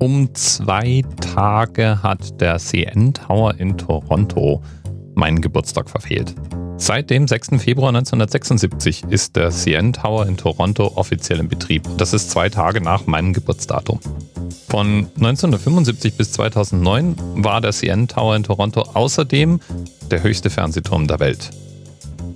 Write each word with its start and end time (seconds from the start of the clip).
Um 0.00 0.34
zwei 0.34 1.02
Tage 1.20 2.02
hat 2.02 2.40
der 2.40 2.56
CN 2.56 3.12
Tower 3.12 3.54
in 3.58 3.76
Toronto 3.76 4.62
meinen 5.14 5.42
Geburtstag 5.42 5.90
verfehlt. 5.90 6.34
Seit 6.78 7.10
dem 7.10 7.28
6. 7.28 7.62
Februar 7.62 7.90
1976 7.90 9.04
ist 9.10 9.36
der 9.36 9.50
CN 9.50 9.92
Tower 9.92 10.24
in 10.24 10.38
Toronto 10.38 10.92
offiziell 10.94 11.40
in 11.40 11.48
Betrieb. 11.48 11.82
Das 11.98 12.14
ist 12.14 12.30
zwei 12.30 12.48
Tage 12.48 12.80
nach 12.80 13.06
meinem 13.06 13.34
Geburtsdatum. 13.34 14.00
Von 14.70 15.06
1975 15.16 16.16
bis 16.16 16.32
2009 16.32 17.16
war 17.34 17.60
der 17.60 17.72
CN 17.72 18.08
Tower 18.08 18.36
in 18.36 18.44
Toronto 18.44 18.80
außerdem 18.80 19.60
der 20.10 20.22
höchste 20.22 20.48
Fernsehturm 20.48 21.08
der 21.08 21.20
Welt. 21.20 21.50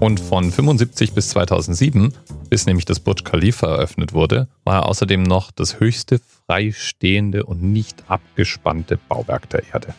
Und 0.00 0.20
von 0.20 0.52
75 0.52 1.12
bis 1.12 1.30
2007, 1.30 2.14
bis 2.48 2.66
nämlich 2.66 2.84
das 2.84 3.00
Burj 3.00 3.24
Khalifa 3.24 3.66
eröffnet 3.66 4.12
wurde, 4.12 4.46
war 4.62 4.76
er 4.76 4.86
außerdem 4.86 5.24
noch 5.24 5.50
das 5.50 5.80
höchste 5.80 6.20
freistehende 6.46 7.44
und 7.44 7.62
nicht 7.64 8.04
abgespannte 8.06 8.96
Bauwerk 9.08 9.50
der 9.50 9.64
Erde. 9.72 9.94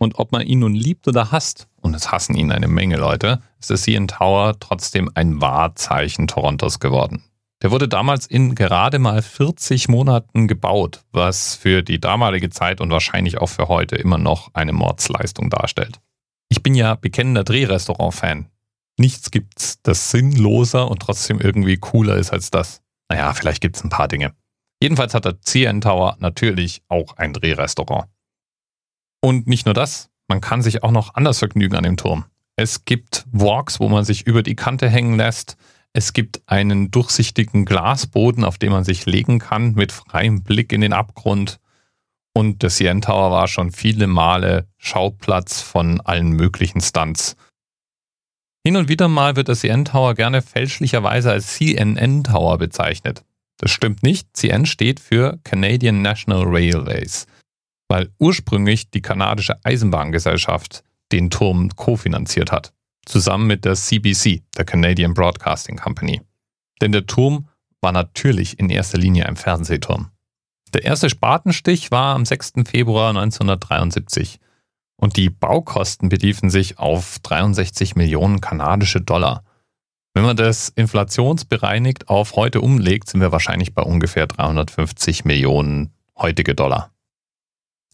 Und 0.00 0.18
ob 0.18 0.32
man 0.32 0.46
ihn 0.46 0.60
nun 0.60 0.74
liebt 0.74 1.06
oder 1.08 1.30
hasst, 1.30 1.68
und 1.82 1.94
es 1.94 2.10
hassen 2.10 2.34
ihn 2.34 2.50
eine 2.50 2.68
Menge 2.68 2.96
Leute, 2.96 3.42
ist 3.60 3.68
der 3.68 3.76
CN 3.76 4.08
Tower 4.08 4.58
trotzdem 4.58 5.10
ein 5.14 5.42
Wahrzeichen 5.42 6.26
Torontos 6.26 6.80
geworden. 6.80 7.22
Der 7.62 7.70
wurde 7.70 7.86
damals 7.86 8.26
in 8.26 8.54
gerade 8.54 8.98
mal 8.98 9.20
40 9.20 9.88
Monaten 9.88 10.48
gebaut, 10.48 11.04
was 11.12 11.54
für 11.54 11.82
die 11.82 12.00
damalige 12.00 12.48
Zeit 12.48 12.80
und 12.80 12.90
wahrscheinlich 12.90 13.36
auch 13.38 13.50
für 13.50 13.68
heute 13.68 13.96
immer 13.96 14.16
noch 14.16 14.54
eine 14.54 14.72
Mordsleistung 14.72 15.50
darstellt. 15.50 16.00
Ich 16.48 16.62
bin 16.62 16.74
ja 16.74 16.94
bekennender 16.94 17.44
Drehrestaurant-Fan. 17.44 18.46
Nichts 18.98 19.30
gibt's, 19.30 19.82
das 19.82 20.10
sinnloser 20.10 20.90
und 20.90 21.00
trotzdem 21.00 21.40
irgendwie 21.40 21.76
cooler 21.76 22.16
ist 22.16 22.32
als 22.32 22.50
das. 22.50 22.80
Naja, 23.10 23.34
vielleicht 23.34 23.60
gibt's 23.60 23.84
ein 23.84 23.90
paar 23.90 24.08
Dinge. 24.08 24.32
Jedenfalls 24.82 25.12
hat 25.12 25.26
der 25.26 25.42
CN 25.42 25.82
Tower 25.82 26.16
natürlich 26.20 26.82
auch 26.88 27.18
ein 27.18 27.34
Drehrestaurant. 27.34 28.06
Und 29.20 29.46
nicht 29.46 29.66
nur 29.66 29.74
das, 29.74 30.10
man 30.28 30.40
kann 30.40 30.62
sich 30.62 30.82
auch 30.82 30.92
noch 30.92 31.14
anders 31.14 31.40
vergnügen 31.40 31.76
an 31.76 31.84
dem 31.84 31.96
Turm. 31.96 32.24
Es 32.56 32.84
gibt 32.84 33.26
Walks, 33.32 33.80
wo 33.80 33.88
man 33.88 34.04
sich 34.04 34.26
über 34.26 34.42
die 34.42 34.56
Kante 34.56 34.88
hängen 34.88 35.16
lässt. 35.16 35.56
Es 35.92 36.12
gibt 36.12 36.42
einen 36.46 36.90
durchsichtigen 36.90 37.64
Glasboden, 37.64 38.44
auf 38.44 38.58
dem 38.58 38.72
man 38.72 38.84
sich 38.84 39.06
legen 39.06 39.38
kann, 39.38 39.74
mit 39.74 39.92
freiem 39.92 40.42
Blick 40.42 40.72
in 40.72 40.80
den 40.80 40.92
Abgrund. 40.92 41.58
Und 42.32 42.62
der 42.62 42.70
CN 42.70 43.02
Tower 43.02 43.30
war 43.30 43.48
schon 43.48 43.72
viele 43.72 44.06
Male 44.06 44.68
Schauplatz 44.78 45.60
von 45.60 46.00
allen 46.00 46.30
möglichen 46.30 46.80
Stunts. 46.80 47.36
Hin 48.64 48.76
und 48.76 48.88
wieder 48.88 49.08
mal 49.08 49.36
wird 49.36 49.48
der 49.48 49.56
CN 49.56 49.84
Tower 49.84 50.14
gerne 50.14 50.42
fälschlicherweise 50.42 51.32
als 51.32 51.54
CNN 51.54 52.24
Tower 52.24 52.58
bezeichnet. 52.58 53.24
Das 53.56 53.70
stimmt 53.70 54.02
nicht. 54.02 54.28
CN 54.36 54.64
steht 54.64 55.00
für 55.00 55.40
Canadian 55.44 56.02
National 56.02 56.44
Railways 56.44 57.26
weil 57.90 58.08
ursprünglich 58.20 58.92
die 58.92 59.02
kanadische 59.02 59.64
Eisenbahngesellschaft 59.64 60.84
den 61.10 61.28
Turm 61.28 61.70
kofinanziert 61.74 62.52
hat, 62.52 62.72
zusammen 63.04 63.48
mit 63.48 63.64
der 63.64 63.74
CBC, 63.74 64.44
der 64.56 64.64
Canadian 64.64 65.12
Broadcasting 65.12 65.76
Company. 65.76 66.20
Denn 66.80 66.92
der 66.92 67.06
Turm 67.06 67.48
war 67.80 67.90
natürlich 67.90 68.60
in 68.60 68.70
erster 68.70 68.96
Linie 68.96 69.26
ein 69.26 69.34
Fernsehturm. 69.34 70.12
Der 70.72 70.84
erste 70.84 71.10
Spatenstich 71.10 71.90
war 71.90 72.14
am 72.14 72.24
6. 72.24 72.52
Februar 72.64 73.08
1973 73.08 74.38
und 74.94 75.16
die 75.16 75.28
Baukosten 75.28 76.10
beliefen 76.10 76.48
sich 76.48 76.78
auf 76.78 77.18
63 77.24 77.96
Millionen 77.96 78.40
kanadische 78.40 79.00
Dollar. 79.00 79.42
Wenn 80.14 80.22
man 80.22 80.36
das 80.36 80.68
inflationsbereinigt 80.68 82.08
auf 82.08 82.36
heute 82.36 82.60
umlegt, 82.60 83.08
sind 83.08 83.20
wir 83.20 83.32
wahrscheinlich 83.32 83.74
bei 83.74 83.82
ungefähr 83.82 84.28
350 84.28 85.24
Millionen 85.24 85.92
heutige 86.16 86.54
Dollar. 86.54 86.92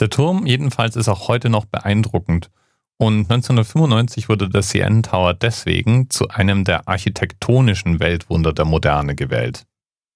Der 0.00 0.10
Turm 0.10 0.46
jedenfalls 0.46 0.96
ist 0.96 1.08
auch 1.08 1.28
heute 1.28 1.48
noch 1.48 1.64
beeindruckend. 1.64 2.50
Und 2.98 3.30
1995 3.30 4.28
wurde 4.28 4.48
der 4.48 4.62
CN 4.62 5.02
Tower 5.02 5.34
deswegen 5.34 6.08
zu 6.08 6.28
einem 6.28 6.64
der 6.64 6.88
architektonischen 6.88 8.00
Weltwunder 8.00 8.52
der 8.52 8.64
Moderne 8.64 9.14
gewählt. 9.14 9.66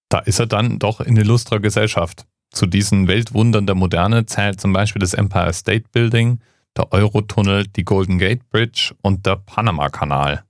Da 0.09 0.19
ist 0.21 0.39
er 0.39 0.47
dann 0.47 0.79
doch 0.79 1.01
in 1.01 1.17
illustrer 1.17 1.61
Gesellschaft. 1.61 2.27
Zu 2.51 2.67
diesen 2.67 3.07
Weltwundern 3.07 3.67
der 3.67 3.75
Moderne 3.75 4.27
zählt 4.27 4.61
zum 4.61 4.73
Beispiel 4.73 5.01
das 5.01 5.15
Empire 5.15 5.53
State 5.53 5.87
Building, 5.93 6.41
der 6.77 6.93
Eurotunnel, 6.93 7.67
die 7.67 7.85
Golden 7.85 8.19
Gate 8.19 8.49
Bridge 8.51 8.95
und 9.03 9.27
der 9.27 9.37
Panama-Kanal. 9.37 10.45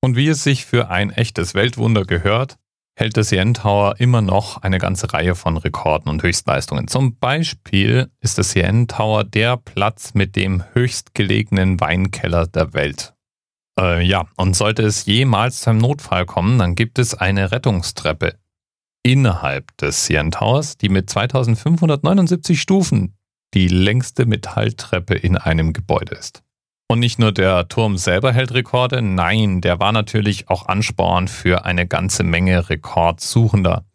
Und 0.00 0.16
wie 0.16 0.28
es 0.28 0.42
sich 0.42 0.64
für 0.64 0.88
ein 0.88 1.10
echtes 1.10 1.54
Weltwunder 1.54 2.04
gehört, 2.04 2.58
hält 3.02 3.16
der 3.16 3.24
CN 3.24 3.52
Tower 3.52 3.96
immer 3.98 4.22
noch 4.22 4.62
eine 4.62 4.78
ganze 4.78 5.12
Reihe 5.12 5.34
von 5.34 5.56
Rekorden 5.56 6.08
und 6.08 6.22
Höchstleistungen. 6.22 6.86
Zum 6.86 7.16
Beispiel 7.16 8.08
ist 8.20 8.38
der 8.38 8.44
CN 8.44 8.86
Tower 8.86 9.24
der 9.24 9.56
Platz 9.56 10.14
mit 10.14 10.36
dem 10.36 10.62
höchstgelegenen 10.72 11.80
Weinkeller 11.80 12.46
der 12.46 12.74
Welt. 12.74 13.14
Äh, 13.76 14.04
ja, 14.04 14.28
und 14.36 14.54
sollte 14.54 14.84
es 14.84 15.04
jemals 15.04 15.62
zu 15.62 15.70
einem 15.70 15.80
Notfall 15.80 16.26
kommen, 16.26 16.60
dann 16.60 16.76
gibt 16.76 17.00
es 17.00 17.12
eine 17.14 17.50
Rettungstreppe 17.50 18.36
innerhalb 19.02 19.76
des 19.78 20.04
CN 20.04 20.30
Towers, 20.30 20.76
die 20.76 20.88
mit 20.88 21.10
2579 21.10 22.60
Stufen 22.60 23.16
die 23.52 23.66
längste 23.66 24.26
Metalltreppe 24.26 25.14
in 25.14 25.36
einem 25.36 25.72
Gebäude 25.72 26.14
ist. 26.14 26.44
Und 26.92 26.98
nicht 26.98 27.18
nur 27.18 27.32
der 27.32 27.68
Turm 27.68 27.96
selber 27.96 28.34
hält 28.34 28.52
Rekorde, 28.52 29.00
nein, 29.00 29.62
der 29.62 29.80
war 29.80 29.92
natürlich 29.92 30.50
auch 30.50 30.66
Ansporn 30.66 31.26
für 31.26 31.64
eine 31.64 31.86
ganze 31.86 32.22
Menge 32.22 32.68
Rekordsuchender. 32.68 33.86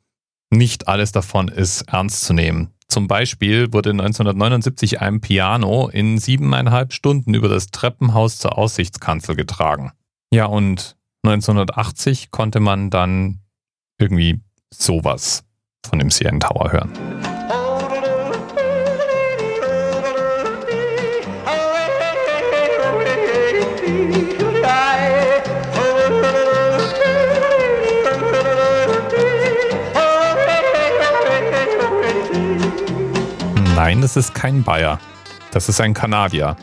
Nicht 0.49 0.87
alles 0.87 1.11
davon 1.11 1.47
ist 1.47 1.83
ernst 1.83 2.21
zu 2.25 2.33
nehmen. 2.33 2.73
Zum 2.87 3.07
Beispiel 3.07 3.71
wurde 3.71 3.91
1979 3.91 4.99
ein 4.99 5.21
Piano 5.21 5.89
in 5.89 6.17
siebeneinhalb 6.17 6.91
Stunden 6.91 7.35
über 7.35 7.49
das 7.49 7.67
Treppenhaus 7.67 8.39
zur 8.39 8.57
Aussichtskanzel 8.57 9.35
getragen. 9.35 9.91
Ja, 10.31 10.45
und 10.45 10.97
1980 11.21 12.31
konnte 12.31 12.59
man 12.59 12.89
dann 12.89 13.41
irgendwie 13.99 14.41
sowas 14.73 15.43
von 15.85 15.99
dem 15.99 16.09
CN 16.09 16.39
Tower 16.39 16.71
hören. 16.71 17.36
Nein, 33.77 34.01
das 34.01 34.17
ist 34.17 34.33
kein 34.33 34.63
Bayer. 34.63 34.99
Das 35.51 35.69
ist 35.69 35.79
ein 35.79 35.93
Kanadier. 35.93 36.55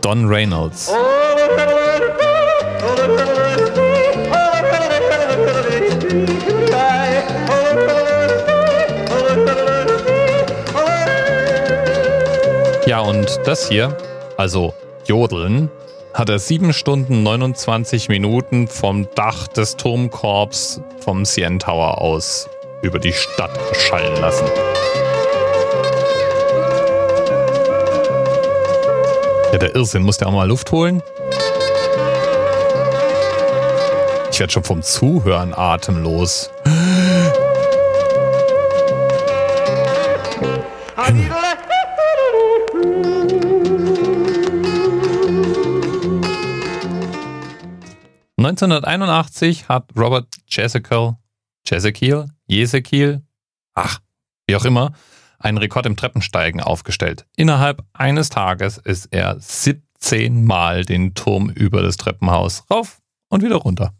Don 0.00 0.26
Reynolds. 0.26 0.90
Ja, 12.86 13.00
und 13.00 13.38
das 13.44 13.68
hier, 13.68 13.94
also 14.38 14.72
Jodeln, 15.04 15.70
hat 16.14 16.30
er 16.30 16.38
7 16.38 16.72
Stunden 16.72 17.22
29 17.22 18.08
Minuten 18.08 18.66
vom 18.66 19.06
Dach 19.14 19.46
des 19.46 19.76
Turmkorbs 19.76 20.80
vom 21.00 21.26
CN 21.26 21.58
Tower 21.58 22.00
aus 22.00 22.48
über 22.80 22.98
die 22.98 23.12
Stadt 23.12 23.60
schallen 23.74 24.18
lassen. 24.22 24.46
Ja, 29.52 29.58
der 29.58 29.74
Irrsinn. 29.74 30.02
Muss 30.02 30.18
der 30.18 30.28
auch 30.28 30.32
mal 30.32 30.48
Luft 30.48 30.72
holen? 30.72 31.02
Ich 34.30 34.40
werde 34.40 34.52
schon 34.52 34.64
vom 34.64 34.82
Zuhören 34.82 35.54
atemlos. 35.54 36.50
Himmel. 41.06 41.30
1981 48.38 49.68
hat 49.68 49.86
Robert 49.96 50.28
Jezekiel, 50.48 51.14
Jezekiel, 51.66 52.26
Jezekiel, 52.46 53.22
ach, 53.74 54.00
wie 54.46 54.54
auch 54.54 54.64
immer, 54.64 54.92
einen 55.38 55.58
Rekord 55.58 55.86
im 55.86 55.96
Treppensteigen 55.96 56.60
aufgestellt. 56.60 57.26
Innerhalb 57.36 57.84
eines 57.92 58.28
Tages 58.28 58.78
ist 58.78 59.08
er 59.12 59.36
17 59.38 59.86
zehnmal 59.98 60.84
den 60.84 61.14
Turm 61.14 61.50
über 61.50 61.82
das 61.82 61.96
Treppenhaus 61.96 62.64
rauf 62.70 63.00
und 63.28 63.42
wieder 63.42 63.56
runter. 63.56 63.94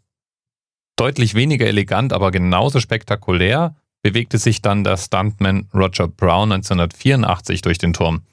Deutlich 0.95 1.35
weniger 1.35 1.67
elegant, 1.67 2.13
aber 2.13 2.31
genauso 2.31 2.79
spektakulär 2.79 3.75
bewegte 4.01 4.37
sich 4.37 4.61
dann 4.61 4.83
der 4.83 4.97
Stuntman 4.97 5.67
Roger 5.73 6.07
Brown 6.07 6.51
1984 6.51 7.61
durch 7.61 7.77
den 7.77 7.93
Turm. 7.93 8.23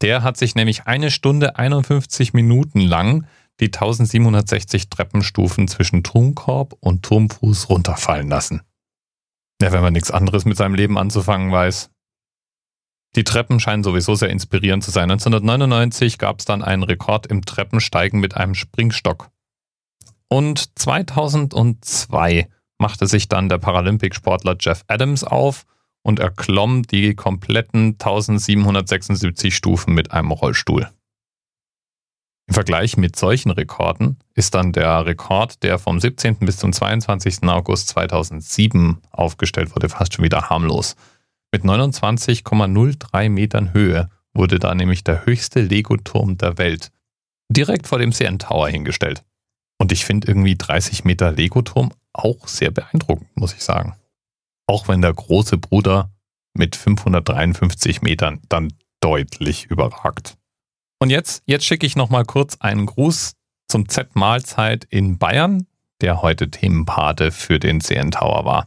Der 0.00 0.22
hat 0.22 0.36
sich 0.36 0.54
nämlich 0.54 0.86
eine 0.86 1.10
Stunde 1.10 1.56
51 1.56 2.32
Minuten 2.32 2.80
lang 2.80 3.26
die 3.60 3.66
1760 3.66 4.90
Treppenstufen 4.90 5.68
zwischen 5.68 6.02
Turmkorb 6.02 6.76
und 6.80 7.04
Turmfuß 7.04 7.68
runterfallen 7.68 8.28
lassen. 8.28 8.62
Ja, 9.62 9.70
wenn 9.70 9.82
man 9.82 9.92
nichts 9.92 10.10
anderes 10.10 10.44
mit 10.44 10.56
seinem 10.56 10.74
Leben 10.74 10.98
anzufangen 10.98 11.52
weiß. 11.52 11.90
Die 13.16 13.24
Treppen 13.24 13.60
scheinen 13.60 13.84
sowieso 13.84 14.14
sehr 14.14 14.30
inspirierend 14.30 14.82
zu 14.82 14.90
sein. 14.90 15.10
1999 15.10 16.18
gab 16.18 16.40
es 16.40 16.44
dann 16.44 16.62
einen 16.62 16.82
Rekord 16.82 17.26
im 17.26 17.44
Treppensteigen 17.44 18.20
mit 18.20 18.36
einem 18.36 18.54
Springstock. 18.54 19.30
Und 20.28 20.78
2002 20.78 22.48
machte 22.78 23.06
sich 23.06 23.28
dann 23.28 23.48
der 23.48 23.58
Paralympic-Sportler 23.58 24.56
Jeff 24.58 24.84
Adams 24.88 25.22
auf 25.22 25.64
und 26.02 26.18
erklomm 26.18 26.82
die 26.82 27.14
kompletten 27.14 27.92
1776 27.92 29.54
Stufen 29.54 29.94
mit 29.94 30.10
einem 30.10 30.32
Rollstuhl. 30.32 30.90
Im 32.46 32.54
Vergleich 32.54 32.98
mit 32.98 33.16
solchen 33.16 33.50
Rekorden 33.50 34.18
ist 34.34 34.54
dann 34.54 34.72
der 34.72 35.06
Rekord, 35.06 35.62
der 35.62 35.78
vom 35.78 35.98
17. 35.98 36.40
bis 36.40 36.58
zum 36.58 36.74
22. 36.74 37.44
August 37.44 37.88
2007 37.88 38.98
aufgestellt 39.12 39.74
wurde, 39.74 39.88
fast 39.88 40.12
schon 40.12 40.24
wieder 40.24 40.50
harmlos. 40.50 40.94
Mit 41.54 41.62
29,03 41.62 43.28
Metern 43.28 43.72
Höhe 43.72 44.10
wurde 44.32 44.58
da 44.58 44.74
nämlich 44.74 45.04
der 45.04 45.24
höchste 45.24 45.60
Lego-Turm 45.60 46.36
der 46.36 46.58
Welt 46.58 46.90
direkt 47.48 47.86
vor 47.86 48.00
dem 48.00 48.10
CN 48.10 48.40
Tower 48.40 48.68
hingestellt. 48.68 49.22
Und 49.78 49.92
ich 49.92 50.04
finde 50.04 50.26
irgendwie 50.26 50.56
30 50.56 51.04
Meter 51.04 51.30
Lego-Turm 51.30 51.92
auch 52.12 52.48
sehr 52.48 52.72
beeindruckend, 52.72 53.28
muss 53.36 53.54
ich 53.54 53.62
sagen. 53.62 53.94
Auch 54.66 54.88
wenn 54.88 55.00
der 55.00 55.14
große 55.14 55.56
Bruder 55.56 56.10
mit 56.54 56.74
553 56.74 58.02
Metern 58.02 58.40
dann 58.48 58.72
deutlich 58.98 59.66
überragt. 59.66 60.36
Und 60.98 61.10
jetzt, 61.10 61.44
jetzt 61.46 61.66
schicke 61.66 61.86
ich 61.86 61.94
nochmal 61.94 62.24
kurz 62.24 62.56
einen 62.58 62.86
Gruß 62.86 63.34
zum 63.68 63.88
Z-Mahlzeit 63.88 64.86
in 64.90 65.18
Bayern, 65.18 65.68
der 66.00 66.20
heute 66.20 66.50
Themenpate 66.50 67.30
für 67.30 67.60
den 67.60 67.80
CN 67.80 68.10
Tower 68.10 68.44
war. 68.44 68.66